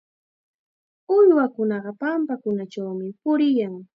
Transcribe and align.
Uywakunaqa 1.15 1.91
pampakunachawmi 2.01 3.07
puriyan. 3.21 3.73